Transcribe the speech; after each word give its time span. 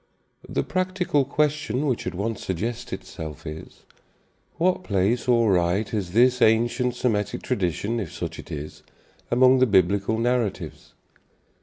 The 0.49 0.63
practical 0.63 1.23
question 1.25 1.85
which 1.85 2.07
at 2.07 2.15
once 2.15 2.43
suggests 2.43 2.91
itself 2.91 3.45
is, 3.45 3.83
What 4.57 4.83
place 4.83 5.27
or 5.27 5.51
right 5.51 5.87
has 5.89 6.13
this 6.13 6.41
ancient 6.41 6.95
Semitic 6.95 7.43
tradition, 7.43 7.99
if 7.99 8.11
such 8.11 8.39
it 8.39 8.51
is, 8.51 8.81
among 9.31 9.59
the 9.59 9.67
Biblical 9.67 10.17
narratives? 10.17 10.93